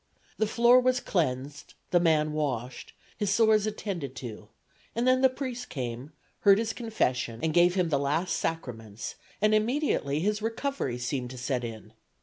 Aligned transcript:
The 0.39 0.47
floor 0.47 0.79
was 0.79 0.99
cleansed, 0.99 1.75
the 1.91 1.99
man 1.99 2.33
washed, 2.33 2.93
his 3.17 3.29
sores 3.29 3.67
attended 3.67 4.15
to, 4.15 4.47
and 4.95 5.07
then 5.07 5.21
the 5.21 5.29
priest 5.29 5.69
came, 5.69 6.11
heard 6.39 6.57
his 6.57 6.73
confession 6.73 7.39
and 7.43 7.53
gave 7.53 7.75
him 7.75 7.89
the 7.89 7.99
last 7.99 8.35
Sacraments, 8.35 9.13
and 9.43 9.53
immediately 9.53 10.19
his 10.19 10.41
recovery 10.41 10.97
seemed 10.97 11.29
to 11.29 11.37
set 11.37 11.63
in. 11.63 11.93